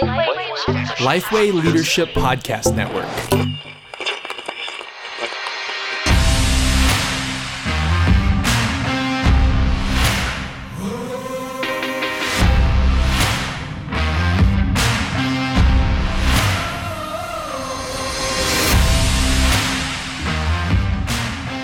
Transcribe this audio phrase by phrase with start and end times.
[0.00, 3.04] Lifeway Leadership Podcast Network.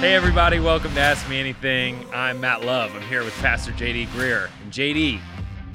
[0.01, 2.05] Hey, everybody, welcome to Ask Me Anything.
[2.13, 2.95] I'm Matt Love.
[2.95, 4.51] I'm here with Pastor JD Greear.
[4.63, 5.19] And JD,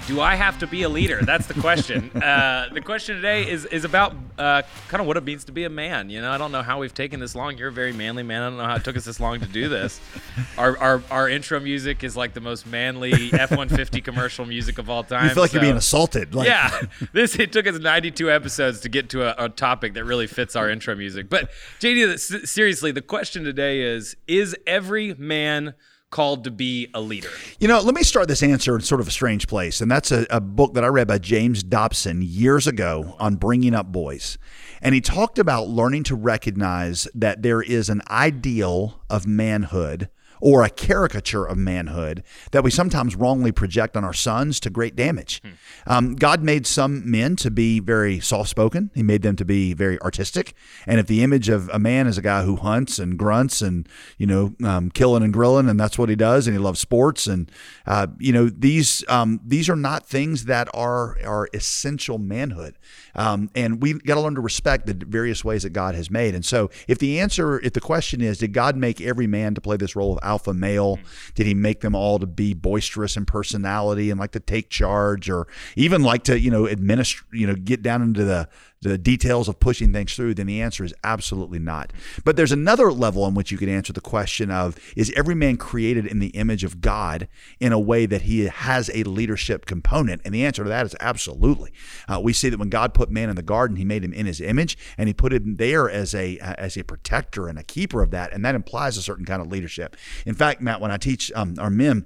[0.08, 1.22] do I have to be a leader?
[1.22, 2.10] That's the question.
[2.22, 5.64] uh, the question today is is about uh, kind of what it means to be
[5.64, 6.10] a man.
[6.10, 7.58] You know, I don't know how we've taken this long.
[7.58, 8.42] You're a very manly man.
[8.42, 10.00] I don't know how it took us this long to do this.
[10.58, 15.04] Our our, our intro music is like the most manly F-150 commercial music of all
[15.04, 15.28] time.
[15.28, 16.36] You feel like so- you're being assaulted.
[16.36, 16.80] Like, yeah,
[17.14, 20.56] this it took us 92 episodes to get to a, a topic that really fits
[20.56, 21.30] our intro music.
[21.30, 21.50] But
[21.80, 25.74] JD, seriously, the question today is: Is every man
[26.14, 27.30] called to be a leader?
[27.60, 29.82] You know, let me start this answer in sort of a strange place.
[29.82, 33.74] And that's a, a book that I read by James Dobson years ago on bringing
[33.74, 34.38] up boys.
[34.82, 40.10] And he talked about learning to recognize that there is an ideal of manhood
[40.42, 44.96] or a caricature of manhood that we sometimes wrongly project on our sons to great
[44.96, 45.42] damage.
[45.88, 49.74] Um, God made some men to be very soft spoken, He made them to be
[49.74, 50.54] very artistic.
[50.86, 53.88] And if the image of a man is a guy who hunts and grunts and,
[54.18, 57.28] you know, um, killing and grilling, and that's what he does, and he loves sports,
[57.28, 57.52] and,
[57.86, 62.78] uh, you know, these, um, these are not things that are, are essential manhood.
[63.16, 66.34] Um, and we got to learn to respect the various ways that God has made.
[66.36, 69.62] And so, if the answer, if the question is, did God make every man to
[69.62, 70.98] play this role of alpha male?
[70.98, 71.32] Mm-hmm.
[71.36, 75.30] Did He make them all to be boisterous in personality and like to take charge,
[75.30, 78.48] or even like to, you know, administer, you know, get down into the
[78.84, 81.94] the details of pushing things through, then the answer is absolutely not.
[82.24, 85.58] But there's another level in which you could answer the question of is every man
[85.58, 87.28] created in the image of God
[87.60, 90.22] in a way that he has a leadership component?
[90.26, 91.72] And the answer to that is absolutely.
[92.08, 94.26] Uh, we see that when God put man in the garden, he made him in
[94.26, 98.02] his image and he put him there as a as a protector and a keeper
[98.02, 99.96] of that, and that implies a certain kind of leadership.
[100.26, 102.06] In fact, Matt, when I teach um, our men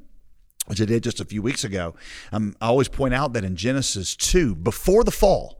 [0.67, 1.95] which I did just a few weeks ago,
[2.31, 5.56] um, I always point out that in Genesis 2, before the fall,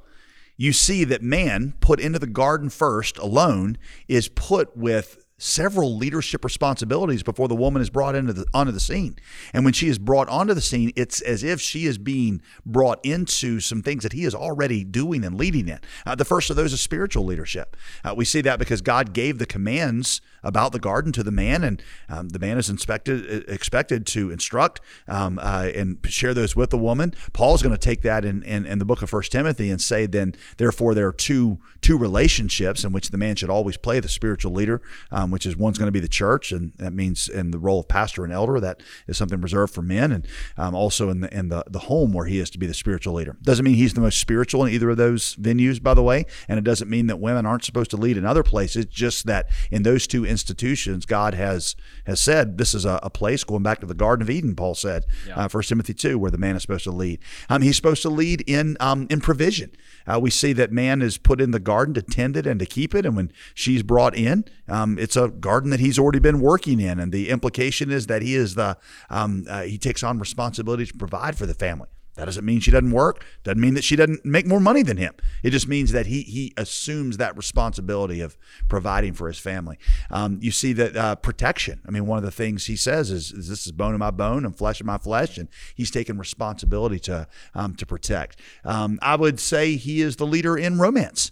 [0.57, 6.43] you see that man put into the garden first alone is put with several leadership
[6.43, 9.15] responsibilities before the woman is brought into the onto the scene.
[9.53, 13.03] And when she is brought onto the scene, it's as if she is being brought
[13.05, 15.79] into some things that he is already doing and leading in.
[16.05, 17.77] Uh, the first of those is spiritual leadership.
[18.03, 21.63] Uh, we see that because God gave the commands about the garden to the man,
[21.63, 26.69] and um, the man is inspected, expected to instruct um, uh, and share those with
[26.69, 27.13] the woman.
[27.33, 30.05] Paul's going to take that in, in, in the book of First Timothy and say,
[30.05, 34.09] then therefore there are two two relationships in which the man should always play the
[34.09, 34.81] spiritual leader,
[35.11, 37.79] um, which is one's going to be the church, and that means in the role
[37.79, 38.59] of pastor and elder.
[38.59, 40.27] That is something reserved for men, and
[40.57, 43.13] um, also in the in the the home where he is to be the spiritual
[43.13, 43.37] leader.
[43.41, 46.57] Doesn't mean he's the most spiritual in either of those venues, by the way, and
[46.57, 48.85] it doesn't mean that women aren't supposed to lead in other places.
[48.85, 53.43] Just that in those two institutions, God has has said this is a, a place
[53.43, 54.55] going back to the Garden of Eden.
[54.55, 57.19] Paul said, uh, First Timothy two, where the man is supposed to lead.
[57.49, 59.71] Um, he's supposed to lead in um, in provision.
[60.05, 62.65] Uh, we see that man is put in the garden to tend it and to
[62.65, 66.39] keep it, and when she's brought in, um, it's a garden that he's already been
[66.39, 68.77] working in, and the implication is that he is the
[69.09, 71.87] um, uh, he takes on responsibility to provide for the family.
[72.17, 73.23] That doesn't mean she doesn't work.
[73.43, 75.13] Doesn't mean that she doesn't make more money than him.
[75.43, 79.77] It just means that he he assumes that responsibility of providing for his family.
[80.09, 81.81] Um, you see that uh, protection.
[81.87, 84.11] I mean, one of the things he says is, is, "This is bone of my
[84.11, 88.39] bone and flesh of my flesh," and he's taking responsibility to um, to protect.
[88.65, 91.31] Um, I would say he is the leader in romance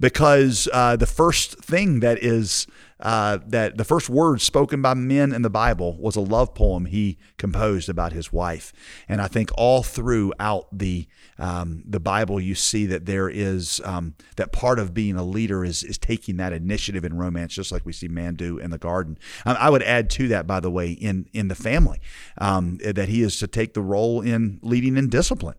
[0.00, 2.66] because uh, the first thing that is
[3.02, 6.84] uh, that the first word spoken by men in the Bible was a love poem
[6.84, 8.72] he composed about his wife,
[9.08, 11.08] and I think all throughout the
[11.38, 15.64] um, the Bible you see that there is um, that part of being a leader
[15.64, 18.78] is is taking that initiative in romance, just like we see man do in the
[18.78, 19.18] garden.
[19.44, 22.00] Um, I would add to that, by the way, in in the family,
[22.38, 25.56] um, that he is to take the role in leading in discipline.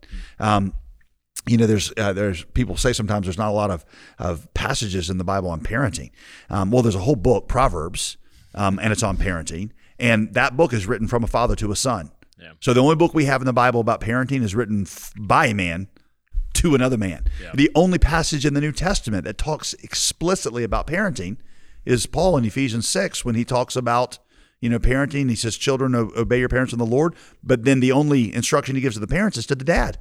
[1.46, 3.84] You know, there's uh, there's people say sometimes there's not a lot of
[4.18, 6.10] of passages in the Bible on parenting.
[6.48, 8.16] Um, well, there's a whole book, Proverbs,
[8.54, 11.76] um, and it's on parenting, and that book is written from a father to a
[11.76, 12.10] son.
[12.40, 12.52] Yeah.
[12.60, 15.46] So the only book we have in the Bible about parenting is written f- by
[15.46, 15.88] a man
[16.54, 17.26] to another man.
[17.54, 21.36] The only passage in the New Testament that talks explicitly about parenting
[21.84, 24.18] is Paul in Ephesians six when he talks about
[24.64, 25.28] you know parenting.
[25.28, 28.80] He says, "Children, obey your parents in the Lord." But then the only instruction he
[28.80, 29.98] gives to the parents is to the dad.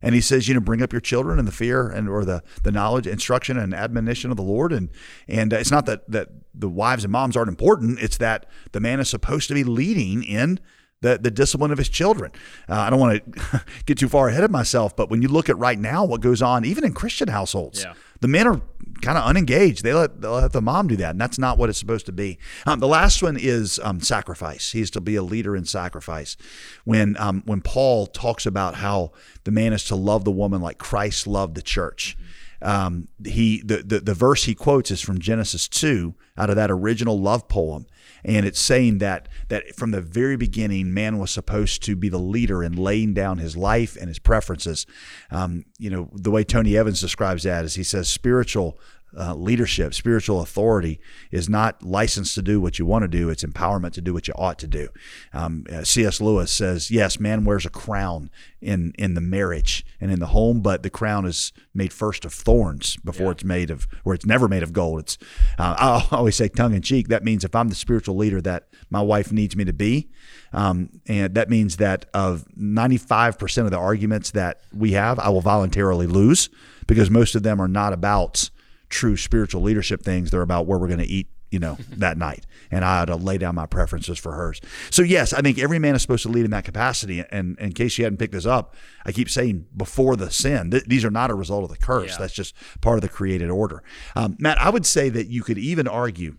[0.00, 2.42] And he says, you know, bring up your children in the fear and or the
[2.62, 4.72] the knowledge, instruction, and admonition of the Lord.
[4.72, 4.90] And
[5.28, 7.98] and uh, it's not that that the wives and moms aren't important.
[8.00, 10.60] It's that the man is supposed to be leading in
[11.00, 12.30] the, the discipline of his children.
[12.68, 15.48] Uh, I don't want to get too far ahead of myself, but when you look
[15.48, 17.94] at right now what goes on, even in Christian households, Yeah.
[18.24, 18.58] The men are
[19.02, 19.84] kind of unengaged.
[19.84, 22.12] They let, they let the mom do that, and that's not what it's supposed to
[22.12, 22.38] be.
[22.64, 24.72] Um, the last one is um, sacrifice.
[24.72, 26.38] He's to be a leader in sacrifice.
[26.84, 29.12] When um, when Paul talks about how
[29.44, 32.16] the man is to love the woman like Christ loved the church.
[32.64, 36.70] Um, he the, the the verse he quotes is from Genesis two out of that
[36.70, 37.86] original love poem,
[38.24, 42.18] and it's saying that that from the very beginning, man was supposed to be the
[42.18, 44.86] leader in laying down his life and his preferences.
[45.30, 48.78] Um, you know, the way Tony Evans describes that is he says spiritual
[49.18, 51.00] uh, leadership, spiritual authority
[51.30, 53.28] is not licensed to do what you want to do.
[53.30, 54.88] It's empowerment to do what you ought to do.
[55.32, 56.20] Um, uh, C.S.
[56.20, 58.30] Lewis says, yes, man wears a crown
[58.60, 62.32] in, in the marriage and in the home, but the crown is made first of
[62.32, 65.00] thorns before it's made of, or it's never made of gold.
[65.00, 65.18] It's,
[65.58, 67.08] uh, I always say tongue in cheek.
[67.08, 70.08] That means if I'm the spiritual leader that my wife needs me to be,
[70.52, 75.40] um, and that means that of 95% of the arguments that we have, I will
[75.40, 76.48] voluntarily lose
[76.86, 78.50] because most of them are not about
[78.94, 80.30] true spiritual leadership things.
[80.30, 82.46] They're about where we're going to eat, you know, that night.
[82.70, 84.60] And I ought to lay down my preferences for hers.
[84.90, 87.24] So yes, I think every man is supposed to lead in that capacity.
[87.30, 88.74] And in case you hadn't picked this up,
[89.04, 92.12] I keep saying before the sin, th- these are not a result of the curse.
[92.12, 92.18] Yeah.
[92.18, 93.82] That's just part of the created order.
[94.14, 96.36] Um, Matt, I would say that you could even argue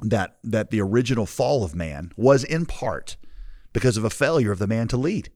[0.00, 3.16] that that the original fall of man was in part
[3.72, 5.30] because of a failure of the man to lead.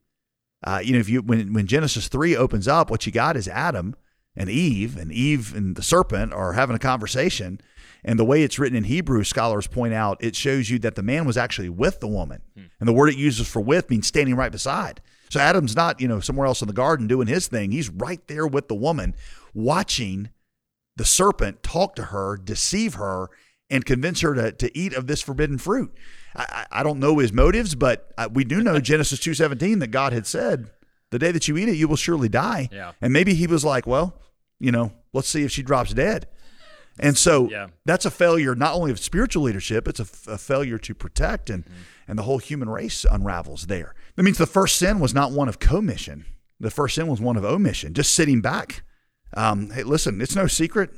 [0.65, 3.49] Uh, you know, if you when when Genesis three opens up, what you got is
[3.49, 3.97] Adam
[4.37, 7.61] and Eve, and Eve and the serpent are having a conversation.
[8.05, 11.03] And the way it's written in Hebrew, scholars point out, it shows you that the
[11.03, 12.43] man was actually with the woman.
[12.81, 15.01] And the word it uses for with means standing right beside.
[15.31, 17.71] So Adam's not, you know, somewhere else in the garden doing his thing.
[17.71, 19.15] He's right there with the woman,
[19.55, 20.31] watching
[20.97, 23.31] the serpent talk to her, deceive her,
[23.71, 25.95] and convince her to, to eat of this forbidden fruit.
[26.37, 29.89] I, I don't know his motives, but uh, we do know Genesis two seventeen that
[29.89, 30.71] God had said,
[31.13, 32.93] "The day that you eat it, you will surely die." Yeah.
[33.01, 34.21] And maybe he was like, "Well,
[34.59, 36.27] you know, let's see if she drops dead."
[36.99, 37.69] And so Yeah.
[37.87, 40.05] that's a failure not only of spiritual leadership, it's a
[40.37, 41.65] failure to protect, and
[42.09, 43.95] and the whole human race unravels there.
[44.17, 46.27] That means the first sin was not one of commission.
[46.61, 48.83] The first sin was one of omission, just sitting back.
[49.35, 50.91] Um, hey, listen, it's no secret.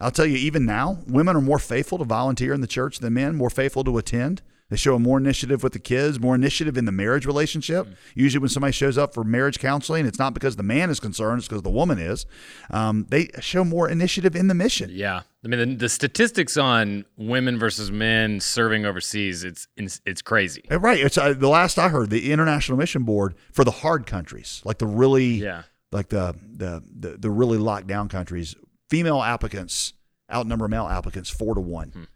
[0.00, 3.14] I'll tell you, even now, women are more faithful to volunteer in the church than
[3.14, 4.42] men, more faithful to attend.
[4.70, 7.88] They show more initiative with the kids, more initiative in the marriage relationship.
[8.14, 11.38] Usually, when somebody shows up for marriage counseling, it's not because the man is concerned,
[11.40, 12.24] it's because the woman is.
[12.70, 14.88] Um, they show more initiative in the mission.
[14.92, 20.22] Yeah, I mean the, the statistics on women versus men serving overseas it's it's, it's
[20.22, 20.62] crazy.
[20.70, 21.00] Uh, Right.
[21.00, 22.10] It's uh, the last I heard.
[22.10, 25.62] The International Mission Board for the hard countries, like the really, Yeah.
[25.92, 28.54] like the the the, the really locked down countries,
[28.88, 29.94] female applicants
[30.32, 32.06] outnumber male applicants four to one.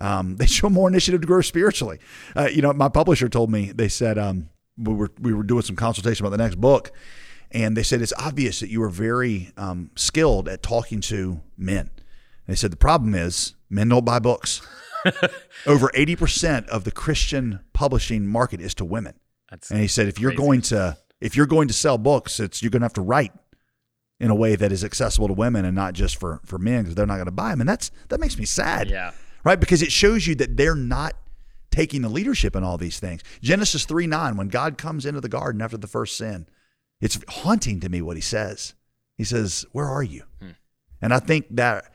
[0.00, 1.98] Um, they show more initiative to grow spiritually.
[2.36, 5.62] Uh, you know, my publisher told me they said um, we were we were doing
[5.62, 6.92] some consultation about the next book,
[7.50, 11.90] and they said it's obvious that you are very um, skilled at talking to men.
[12.46, 14.60] They said the problem is men don't buy books.
[15.66, 19.14] Over eighty percent of the Christian publishing market is to women.
[19.50, 20.42] That's And he said, if you're Crazy.
[20.42, 23.32] going to if you're going to sell books, it's you're going to have to write
[24.20, 26.94] in a way that is accessible to women and not just for for men because
[26.94, 27.60] they're not going to buy them.
[27.60, 29.12] And that's that makes me sad, yeah.
[29.44, 29.58] Right?
[29.58, 31.14] Because it shows you that they're not
[31.70, 33.22] taking the leadership in all these things.
[33.42, 36.46] Genesis three nine, when God comes into the garden after the first sin,
[37.00, 38.74] it's haunting to me what he says.
[39.16, 40.50] He says, "Where are you?" Hmm.
[41.00, 41.92] And I think that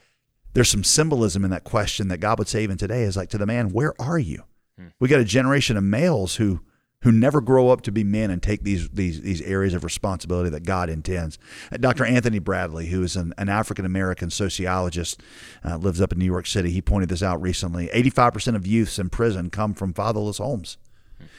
[0.53, 3.37] there's some symbolism in that question that God would say even today is like to
[3.37, 4.43] the man, "Where are you?"
[4.77, 4.87] Hmm.
[4.99, 6.61] We got a generation of males who
[7.03, 10.49] who never grow up to be men and take these these these areas of responsibility
[10.49, 11.37] that God intends.
[11.71, 12.05] Uh, Dr.
[12.05, 15.21] Anthony Bradley, who is an, an African American sociologist,
[15.63, 16.71] uh, lives up in New York City.
[16.71, 17.87] He pointed this out recently.
[17.87, 20.77] 85% of youths in prison come from fatherless homes.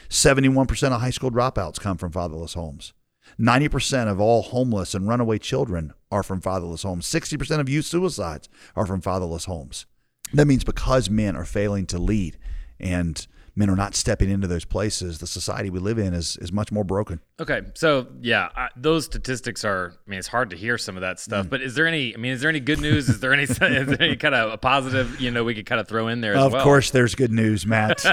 [0.09, 2.93] 71% of high school dropouts come from fatherless homes.
[3.39, 7.07] 90% of all homeless and runaway children are from fatherless homes.
[7.07, 9.87] 60% of youth suicides are from fatherless homes.
[10.33, 12.37] That means because men are failing to lead
[12.79, 16.51] and men are not stepping into those places, the society we live in is, is
[16.51, 17.21] much more broken.
[17.39, 19.93] Okay, so yeah, I, those statistics are.
[20.05, 21.19] I mean, it's hard to hear some of that Mm.
[21.19, 21.49] stuff.
[21.49, 22.13] But is there any?
[22.13, 23.07] I mean, is there any good news?
[23.09, 23.43] Is there any?
[23.49, 25.19] is there any kind of a positive?
[25.21, 26.63] You know, we could kind of throw in there as Of well.
[26.63, 28.03] course, there's good news, Matt.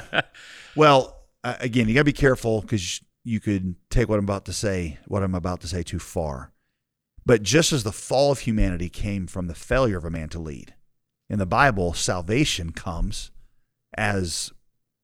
[0.77, 4.45] well, uh, again, you got to be careful because you could take what I'm about
[4.47, 6.53] to say, what I'm about to say, too far.
[7.25, 10.41] But just as the fall of humanity came from the failure of a man to
[10.41, 10.75] lead,
[11.31, 13.31] in the Bible, salvation comes
[13.97, 14.53] as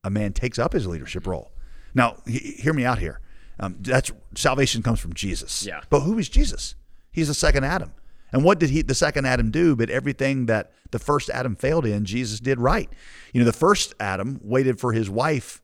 [0.05, 1.53] a man takes up his leadership role.
[1.95, 3.21] Now, he, hear me out here.
[3.61, 5.67] Um, that's salvation comes from Jesus.
[5.67, 5.81] Yeah.
[5.91, 6.75] But who is Jesus?
[7.11, 7.93] He's the second Adam.
[8.33, 9.75] And what did he, the second Adam, do?
[9.75, 12.89] But everything that the first Adam failed in, Jesus did right.
[13.33, 15.63] You know, the first Adam waited for his wife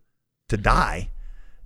[0.48, 1.10] to die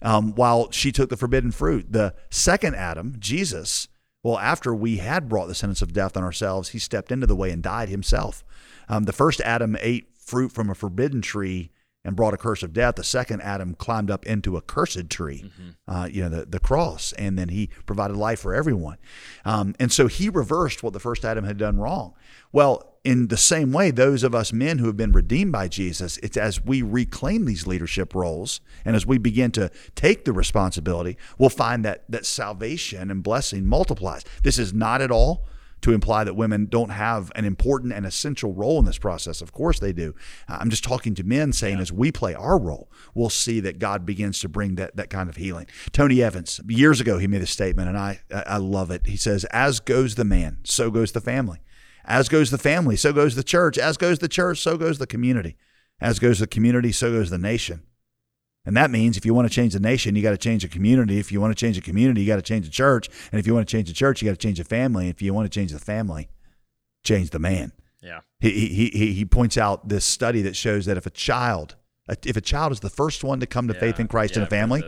[0.03, 1.93] um, while she took the forbidden fruit.
[1.93, 3.89] The second Adam, Jesus,
[4.23, 7.37] well, after we had brought the sentence of death on ourselves, he stepped into the
[7.37, 8.45] way and died himself.
[8.89, 11.71] Um, the first Adam ate fruit from a forbidden tree
[12.05, 12.95] and brought a curse of death.
[12.95, 15.93] The second Adam climbed up into a cursed tree, mm-hmm.
[15.93, 18.99] uh, you know, the, the cross, and then he provided life for everyone.
[19.45, 22.15] Um, and so he reversed what the first Adam had done wrong.
[22.53, 26.19] Well, in the same way, those of us men who have been redeemed by Jesus,
[26.19, 31.17] it's as we reclaim these leadership roles and as we begin to take the responsibility,
[31.39, 34.25] we'll find that that salvation and blessing multiplies.
[34.43, 35.47] This is not at all
[35.83, 39.41] to imply that women don't have an important and essential role in this process.
[39.41, 40.15] Of course they do.
[40.49, 41.83] I'm just talking to men saying yeah.
[41.83, 45.29] as we play our role, we'll see that God begins to bring that, that kind
[45.29, 45.67] of healing.
[45.93, 49.07] Tony Evans, years ago, he made a statement and I, I love it.
[49.07, 51.61] He says, as goes the man, so goes the family.
[52.05, 53.77] As goes the family, so goes the church.
[53.77, 55.57] As goes the church, so goes the community.
[56.01, 57.83] As goes the community, so goes the nation.
[58.69, 60.69] And that means if you want to change the nation, you got to change the
[60.69, 61.19] community.
[61.19, 63.09] If you want to change the community, you got to change the church.
[63.33, 65.09] And if you want to change the church, you got to change the family.
[65.09, 66.29] If you want to change the family,
[67.03, 67.73] change the man.
[68.03, 68.21] Yeah.
[68.41, 71.77] He, he, he, he points out this study that shows that if a child,
[72.27, 73.81] if a child is the first one to come to yeah.
[73.81, 74.85] faith in Christ yeah, in a family,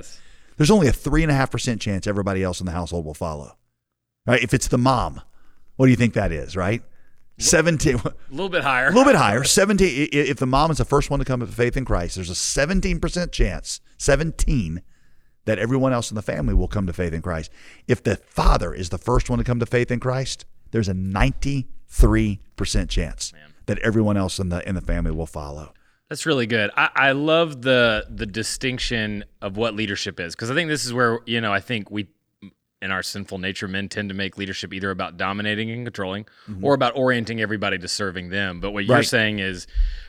[0.59, 3.15] there's only a three and a half percent chance everybody else in the household will
[3.15, 3.57] follow.
[4.27, 4.43] Right?
[4.43, 5.23] If it's the mom,
[5.77, 6.55] what do you think that is?
[6.55, 6.83] Right?
[7.41, 10.85] 17 a little bit higher a little bit higher 17 if the mom is the
[10.85, 14.83] first one to come to faith in christ there's a 17% chance 17
[15.47, 17.51] that everyone else in the family will come to faith in christ
[17.89, 20.95] if the father is the first one to come to faith in christ there's a
[20.95, 21.67] 93%
[22.89, 23.55] chance Man.
[23.67, 25.73] that everyone else in the in the family will follow
[26.11, 26.73] that's really good.
[26.77, 30.93] I, I love the the distinction of what leadership is because I think this is
[30.93, 32.09] where you know I think we
[32.83, 36.65] in our sinful nature, men tend to make leadership either about dominating and controlling mm-hmm.
[36.65, 38.61] or about orienting everybody to serving them.
[38.61, 39.67] But what you're saying is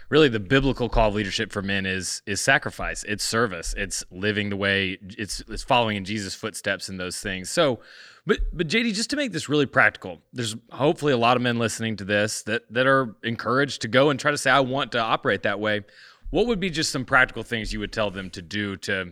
[0.09, 4.49] really the biblical call of leadership for men is is sacrifice, it's service, it's living
[4.49, 7.49] the way it's it's following in Jesus' footsteps and those things.
[7.49, 7.79] So
[8.25, 11.57] but but JD, just to make this really practical, there's hopefully a lot of men
[11.57, 14.91] listening to this that that are encouraged to go and try to say, I want
[14.91, 15.81] to operate that way.
[16.29, 19.11] What would be just some practical things you would tell them to do to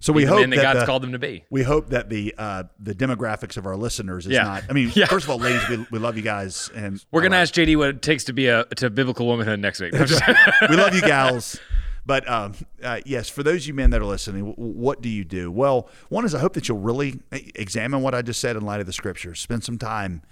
[0.00, 1.44] so we hope that, God's the, called them to be.
[1.50, 4.42] We hope that the uh, the demographics of our listeners is yeah.
[4.42, 4.64] not.
[4.68, 5.06] I mean, yeah.
[5.06, 7.88] first of all, ladies, we, we love you guys, and we're gonna ask JD what
[7.88, 9.92] it takes to be a to biblical womanhood next week.
[10.70, 11.58] we love you, gals.
[12.06, 15.24] But um, uh, yes, for those of you men that are listening, what do you
[15.24, 15.50] do?
[15.50, 18.80] Well, one is I hope that you'll really examine what I just said in light
[18.80, 19.40] of the scriptures.
[19.40, 20.22] Spend some time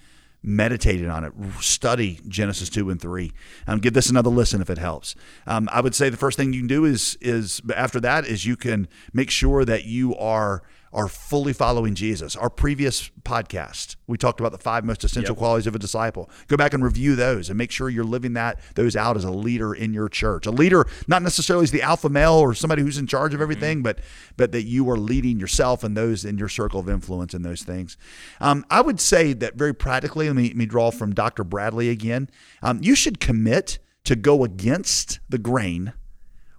[0.45, 3.33] meditated on it, study Genesis two and three.
[3.67, 5.17] Um, give this another listen if it helps.
[5.47, 8.45] Um, I would say the first thing you can do is is after that is
[8.45, 10.63] you can make sure that you are
[10.95, 12.37] are fully following Jesus.
[12.37, 15.39] Our previous podcast, we talked about the five most essential yep.
[15.39, 16.31] qualities of a disciple.
[16.47, 19.31] Go back and review those and make sure you're living that those out as a
[19.31, 20.47] leader in your church.
[20.47, 23.43] A leader, not necessarily as the alpha male or somebody who's in charge of mm-hmm.
[23.43, 23.83] everything, mm-hmm.
[23.83, 23.99] but
[24.37, 27.63] but that you are leading yourself and those in your circle of influence and those
[27.63, 27.97] things.
[28.41, 30.29] Um, I would say that very practically.
[30.29, 31.43] Let me, let me draw from Dr.
[31.43, 32.31] Bradley again.
[32.63, 35.93] Um, you should commit to go against the grain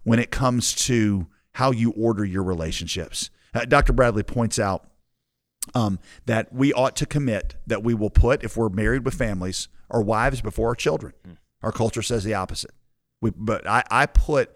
[0.04, 3.30] when it comes to how you order your relationships.
[3.56, 3.94] Uh, Dr.
[3.94, 4.86] Bradley points out
[5.74, 9.70] um, that we ought to commit that we will put, if we're married with families,
[9.90, 11.14] our wives before our children.
[11.28, 11.38] Mm.
[11.64, 12.72] Our culture says the opposite.
[13.22, 14.52] We, but I, I put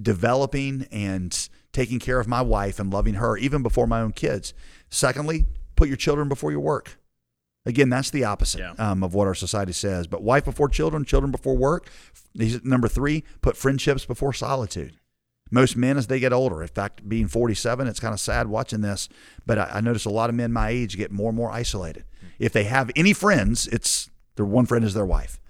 [0.00, 4.54] developing and taking care of my wife and loving her even before my own kids.
[4.88, 6.98] Secondly, put your children before your work.
[7.66, 8.72] Again, that's the opposite yeah.
[8.78, 10.06] um, of what our society says.
[10.06, 11.90] But wife before children, children before work.
[12.34, 14.94] Number three, put friendships before solitude
[15.50, 16.62] most men as they get older.
[16.62, 19.08] In fact, being 47, it's kind of sad watching this,
[19.46, 22.04] but I, I notice a lot of men my age get more and more isolated.
[22.38, 25.40] If they have any friends, it's their one friend is their wife.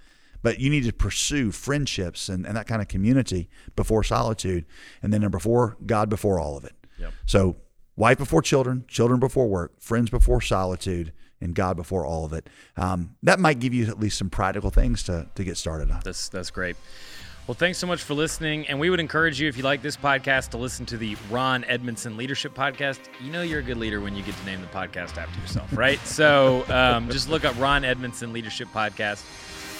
[0.41, 4.65] But you need to pursue friendships and, and that kind of community before solitude.
[5.03, 6.73] And then number four, God before all of it.
[6.97, 7.13] Yep.
[7.25, 7.57] So
[7.97, 12.49] wife before children, children before work, friends before solitude, and God before all of it.
[12.77, 16.01] Um, that might give you at least some practical things to, to get started on.
[16.03, 16.75] That's that's great.
[17.49, 18.67] Well, thanks so much for listening.
[18.67, 21.63] And we would encourage you, if you like this podcast, to listen to the Ron
[21.63, 22.99] Edmondson Leadership Podcast.
[23.19, 25.75] You know you're a good leader when you get to name the podcast after yourself,
[25.75, 25.97] right?
[26.05, 29.23] so um, just look up Ron Edmondson Leadership Podcast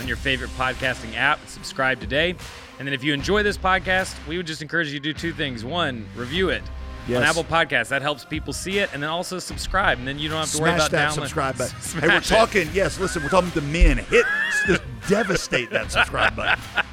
[0.02, 1.48] on your favorite podcasting app.
[1.48, 2.34] Subscribe today.
[2.80, 5.32] And then if you enjoy this podcast, we would just encourage you to do two
[5.32, 5.64] things.
[5.64, 6.64] One, review it.
[7.08, 7.18] Yes.
[7.18, 7.90] on Apple Podcasts.
[7.90, 10.58] That helps people see it, and then also subscribe, and then you don't have to
[10.58, 11.14] Smash worry about that download.
[11.14, 11.78] subscribe button.
[12.02, 12.68] hey, we're talking.
[12.68, 12.74] It.
[12.74, 13.98] Yes, listen, we're talking to men.
[13.98, 14.26] Hit,
[14.68, 16.60] just devastate that subscribe button.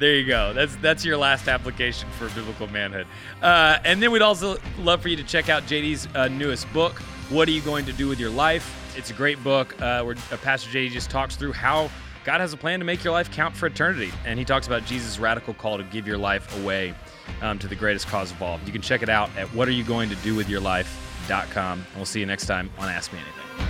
[0.00, 0.52] There you go.
[0.54, 3.06] That's that's your last application for biblical manhood.
[3.42, 6.94] Uh, and then we'd also love for you to check out JD's uh, newest book.
[7.28, 8.96] What are you going to do with your life?
[8.96, 11.90] It's a great book uh, where uh, Pastor JD just talks through how
[12.24, 14.10] God has a plan to make your life count for eternity.
[14.24, 16.94] And he talks about Jesus' radical call to give your life away
[17.42, 18.58] um, to the greatest cause of all.
[18.64, 21.78] You can check it out at whatareyougoingtodowithyourlife.com.
[21.78, 23.69] And we'll see you next time on Ask Me Anything.